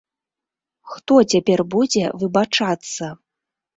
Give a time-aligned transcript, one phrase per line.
[0.93, 3.15] Хто цяпер будзе выбачацца?